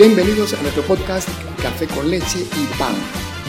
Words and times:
Bienvenidos 0.00 0.54
a 0.54 0.62
nuestro 0.62 0.82
podcast 0.84 1.28
Café 1.60 1.86
con 1.86 2.10
leche 2.10 2.38
y 2.38 2.78
pan. 2.78 2.94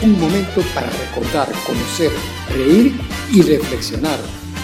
Un 0.02 0.20
momento 0.20 0.60
para 0.74 0.90
recordar, 0.90 1.50
conocer, 1.66 2.10
reír 2.54 2.92
y 3.32 3.40
reflexionar. 3.40 4.18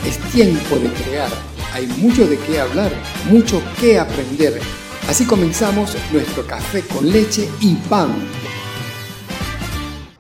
Es 0.06 0.18
tiempo 0.30 0.76
de 0.76 0.90
crear. 0.90 1.30
Hay 1.72 1.86
mucho 1.86 2.26
de 2.26 2.36
qué 2.40 2.60
hablar, 2.60 2.92
mucho 3.30 3.62
que 3.80 3.98
aprender. 3.98 4.60
Así 5.08 5.24
comenzamos 5.24 5.96
nuestro 6.12 6.46
café 6.46 6.82
con 6.82 7.10
leche 7.10 7.48
y 7.62 7.74
pan. 7.88 8.14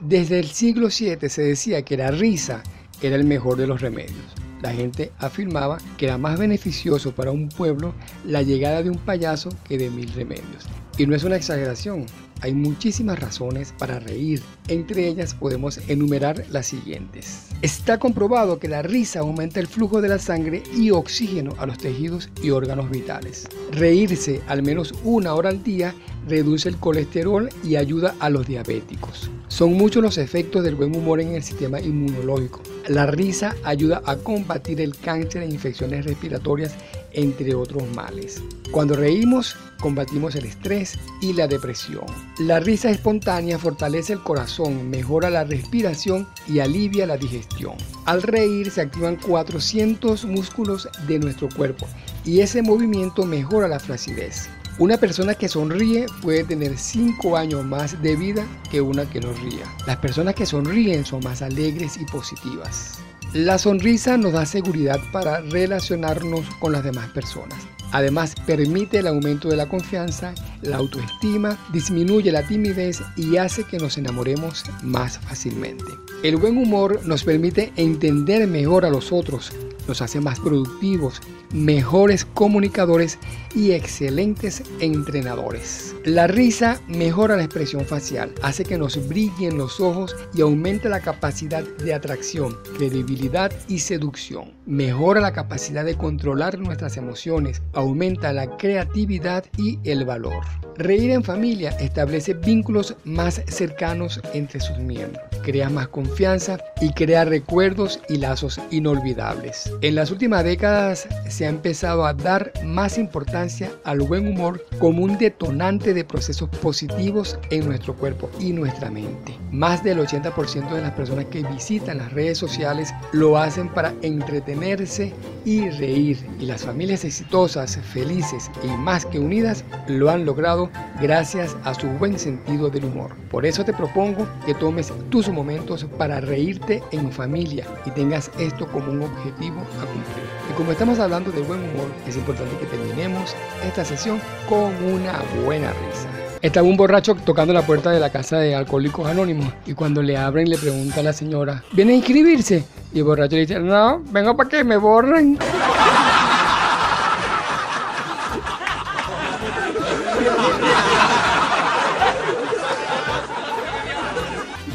Desde 0.00 0.38
el 0.38 0.46
siglo 0.46 0.88
VII 0.88 1.28
se 1.28 1.42
decía 1.42 1.82
que 1.82 1.98
la 1.98 2.10
risa 2.10 2.62
era 3.02 3.14
el 3.14 3.24
mejor 3.24 3.58
de 3.58 3.66
los 3.66 3.82
remedios. 3.82 4.24
La 4.62 4.72
gente 4.72 5.12
afirmaba 5.18 5.76
que 5.98 6.06
era 6.06 6.16
más 6.16 6.38
beneficioso 6.38 7.12
para 7.12 7.30
un 7.30 7.50
pueblo 7.50 7.92
la 8.24 8.40
llegada 8.40 8.82
de 8.82 8.88
un 8.88 8.96
payaso 8.96 9.50
que 9.68 9.76
de 9.76 9.90
mil 9.90 10.10
remedios. 10.14 10.64
Y 10.98 11.06
no 11.06 11.14
es 11.14 11.22
una 11.22 11.36
exageración, 11.36 12.06
hay 12.40 12.54
muchísimas 12.54 13.20
razones 13.20 13.72
para 13.78 14.00
reír. 14.00 14.42
Entre 14.66 15.06
ellas 15.06 15.32
podemos 15.32 15.78
enumerar 15.88 16.44
las 16.50 16.66
siguientes. 16.66 17.46
Está 17.62 17.98
comprobado 17.98 18.58
que 18.58 18.66
la 18.68 18.82
risa 18.82 19.20
aumenta 19.20 19.60
el 19.60 19.68
flujo 19.68 20.00
de 20.00 20.08
la 20.08 20.18
sangre 20.18 20.62
y 20.76 20.90
oxígeno 20.90 21.54
a 21.58 21.66
los 21.66 21.78
tejidos 21.78 22.28
y 22.42 22.50
órganos 22.50 22.90
vitales. 22.90 23.48
Reírse 23.70 24.40
al 24.48 24.62
menos 24.62 24.92
una 25.04 25.34
hora 25.34 25.50
al 25.50 25.62
día 25.62 25.94
reduce 26.28 26.68
el 26.68 26.76
colesterol 26.76 27.48
y 27.64 27.76
ayuda 27.76 28.14
a 28.20 28.28
los 28.28 28.46
diabéticos. 28.46 29.30
Son 29.48 29.72
muchos 29.72 30.02
los 30.02 30.18
efectos 30.18 30.62
del 30.62 30.74
buen 30.74 30.94
humor 30.94 31.20
en 31.20 31.34
el 31.34 31.42
sistema 31.42 31.80
inmunológico. 31.80 32.60
La 32.86 33.06
risa 33.06 33.56
ayuda 33.64 34.02
a 34.04 34.16
combatir 34.16 34.80
el 34.80 34.96
cáncer 34.96 35.42
e 35.42 35.46
infecciones 35.46 36.04
respiratorias, 36.04 36.74
entre 37.12 37.54
otros 37.54 37.82
males. 37.94 38.42
Cuando 38.70 38.96
reímos, 38.96 39.56
combatimos 39.80 40.34
el 40.34 40.46
estrés 40.46 40.98
y 41.20 41.32
la 41.32 41.46
depresión. 41.46 42.04
La 42.38 42.60
risa 42.60 42.90
espontánea 42.90 43.58
fortalece 43.58 44.12
el 44.12 44.22
corazón, 44.22 44.90
mejora 44.90 45.30
la 45.30 45.44
respiración 45.44 46.28
y 46.46 46.58
alivia 46.58 47.06
la 47.06 47.16
digestión. 47.16 47.74
Al 48.04 48.22
reír 48.22 48.70
se 48.70 48.82
activan 48.82 49.16
400 49.16 50.24
músculos 50.24 50.88
de 51.06 51.18
nuestro 51.18 51.48
cuerpo 51.48 51.86
y 52.24 52.40
ese 52.40 52.62
movimiento 52.62 53.24
mejora 53.24 53.68
la 53.68 53.80
flacidez. 53.80 54.48
Una 54.78 54.96
persona 54.96 55.34
que 55.34 55.48
sonríe 55.48 56.06
puede 56.22 56.44
tener 56.44 56.78
5 56.78 57.36
años 57.36 57.64
más 57.64 58.00
de 58.00 58.14
vida 58.14 58.46
que 58.70 58.80
una 58.80 59.10
que 59.10 59.20
no 59.20 59.32
ría. 59.32 59.64
Las 59.86 59.96
personas 59.96 60.36
que 60.36 60.46
sonríen 60.46 61.04
son 61.04 61.24
más 61.24 61.42
alegres 61.42 61.96
y 62.00 62.04
positivas. 62.04 62.98
La 63.34 63.58
sonrisa 63.58 64.16
nos 64.16 64.32
da 64.32 64.46
seguridad 64.46 64.98
para 65.12 65.42
relacionarnos 65.42 66.46
con 66.60 66.72
las 66.72 66.82
demás 66.82 67.10
personas. 67.10 67.58
Además, 67.92 68.34
permite 68.46 68.98
el 68.98 69.06
aumento 69.06 69.48
de 69.48 69.56
la 69.56 69.68
confianza, 69.68 70.34
la 70.62 70.78
autoestima, 70.78 71.58
disminuye 71.70 72.32
la 72.32 72.46
timidez 72.46 73.02
y 73.16 73.36
hace 73.36 73.64
que 73.64 73.78
nos 73.78 73.98
enamoremos 73.98 74.64
más 74.82 75.18
fácilmente. 75.18 75.84
El 76.22 76.36
buen 76.36 76.56
humor 76.56 77.00
nos 77.04 77.22
permite 77.22 77.70
entender 77.76 78.46
mejor 78.46 78.86
a 78.86 78.90
los 78.90 79.12
otros, 79.12 79.52
nos 79.88 80.02
hace 80.02 80.20
más 80.20 80.38
productivos, 80.38 81.20
mejores 81.52 82.24
comunicadores 82.24 83.18
y 83.54 83.72
excelentes 83.72 84.62
entrenadores. 84.80 85.96
La 86.04 86.26
risa 86.26 86.80
mejora 86.86 87.36
la 87.36 87.44
expresión 87.44 87.84
facial, 87.84 88.32
hace 88.42 88.64
que 88.64 88.78
nos 88.78 89.08
brillen 89.08 89.58
los 89.58 89.80
ojos 89.80 90.14
y 90.34 90.42
aumenta 90.42 90.88
la 90.88 91.00
capacidad 91.00 91.62
de 91.62 91.94
atracción, 91.94 92.56
credibilidad 92.76 93.52
y 93.66 93.78
seducción. 93.80 94.52
Mejora 94.66 95.20
la 95.20 95.32
capacidad 95.32 95.84
de 95.84 95.96
controlar 95.96 96.58
nuestras 96.58 96.96
emociones, 96.96 97.62
aumenta 97.72 98.32
la 98.32 98.56
creatividad 98.56 99.44
y 99.56 99.78
el 99.84 100.04
valor. 100.04 100.44
Reír 100.76 101.10
en 101.10 101.24
familia 101.24 101.70
establece 101.80 102.34
vínculos 102.34 102.94
más 103.04 103.42
cercanos 103.48 104.20
entre 104.34 104.60
sus 104.60 104.78
miembros, 104.78 105.24
crea 105.42 105.68
más 105.70 105.88
confianza 105.88 106.58
y 106.80 106.92
crea 106.92 107.24
recuerdos 107.24 108.00
y 108.08 108.18
lazos 108.18 108.60
inolvidables. 108.70 109.72
En 109.80 109.94
las 109.94 110.10
últimas 110.10 110.44
décadas 110.44 111.06
se 111.28 111.46
ha 111.46 111.48
empezado 111.48 112.06
a 112.06 112.14
dar 112.14 112.52
más 112.64 112.98
importancia 112.98 113.70
al 113.84 114.00
buen 114.00 114.28
humor 114.28 114.64
como 114.78 115.04
un 115.04 115.18
detonante 115.18 115.94
de 115.94 116.04
procesos 116.04 116.48
positivos 116.48 117.38
en 117.50 117.66
nuestro 117.66 117.94
cuerpo 117.94 118.30
y 118.38 118.52
nuestra 118.52 118.90
mente. 118.90 119.36
Más 119.50 119.82
del 119.82 119.98
80% 119.98 120.70
de 120.70 120.82
las 120.82 120.92
personas 120.92 121.26
que 121.26 121.42
visitan 121.42 121.98
las 121.98 122.12
redes 122.12 122.38
sociales 122.38 122.92
lo 123.12 123.38
hacen 123.38 123.68
para 123.68 123.94
entretenerse 124.02 125.12
y 125.44 125.68
reír. 125.70 126.18
Y 126.38 126.46
las 126.46 126.64
familias 126.64 127.04
exitosas, 127.04 127.78
felices 127.78 128.50
y 128.62 128.68
más 128.68 129.06
que 129.06 129.18
unidas 129.18 129.64
lo 129.86 130.10
han 130.10 130.24
logrado 130.24 130.70
gracias 131.00 131.56
a 131.64 131.74
su 131.74 131.86
buen 131.88 132.18
sentido 132.18 132.68
del 132.68 132.84
humor. 132.84 133.14
Por 133.30 133.46
eso 133.46 133.64
te 133.64 133.72
propongo 133.72 134.26
que 134.44 134.54
tomes 134.54 134.92
tus 135.10 135.27
momentos 135.32 135.84
para 135.96 136.20
reírte 136.20 136.82
en 136.92 137.10
familia 137.12 137.66
y 137.84 137.90
tengas 137.90 138.30
esto 138.38 138.66
como 138.68 138.92
un 138.92 139.02
objetivo 139.02 139.60
a 139.80 139.86
cumplir. 139.86 140.26
Y 140.50 140.52
como 140.54 140.72
estamos 140.72 140.98
hablando 140.98 141.30
de 141.30 141.42
buen 141.42 141.60
humor, 141.60 141.88
es 142.06 142.16
importante 142.16 142.56
que 142.58 142.66
terminemos 142.66 143.34
esta 143.66 143.84
sesión 143.84 144.20
con 144.48 144.74
una 144.92 145.22
buena 145.44 145.72
risa. 145.72 146.08
Estaba 146.40 146.68
un 146.68 146.76
borracho 146.76 147.16
tocando 147.16 147.52
la 147.52 147.62
puerta 147.62 147.90
de 147.90 147.98
la 147.98 148.10
casa 148.10 148.38
de 148.38 148.54
Alcohólicos 148.54 149.08
Anónimos 149.08 149.52
y 149.66 149.74
cuando 149.74 150.02
le 150.02 150.16
abren 150.16 150.48
le 150.48 150.56
pregunta 150.56 151.00
a 151.00 151.02
la 151.02 151.12
señora, 151.12 151.64
¿viene 151.72 151.94
a 151.94 151.96
inscribirse? 151.96 152.64
Y 152.92 152.98
el 152.98 153.04
borracho 153.04 153.34
le 153.34 153.42
dice, 153.42 153.58
no, 153.58 154.02
vengo 154.10 154.36
para 154.36 154.48
que 154.48 154.62
me 154.62 154.76
borren. 154.76 155.36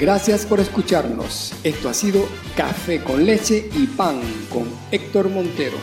Gracias 0.03 0.45
por 0.45 0.59
escucharnos. 0.59 1.53
Esto 1.63 1.87
ha 1.87 1.93
sido 1.93 2.27
Café 2.57 3.01
con 3.01 3.25
leche 3.25 3.69
y 3.73 3.87
pan 3.87 4.19
con 4.49 4.65
Héctor 4.91 5.29
Montero. 5.29 5.77